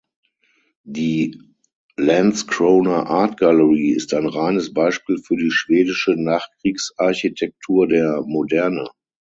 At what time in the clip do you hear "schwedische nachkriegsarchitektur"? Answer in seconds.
5.51-7.87